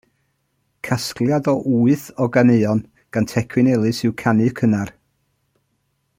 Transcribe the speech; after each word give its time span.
Casgliad 0.85 1.47
o 1.51 1.53
wyth 1.83 2.07
o 2.25 2.27
ganeuon 2.37 2.81
gan 3.13 3.29
Tecwyn 3.33 3.71
Ellis 3.75 4.01
yw 4.07 4.15
Canu 4.23 4.49
Cynnar. 4.61 4.95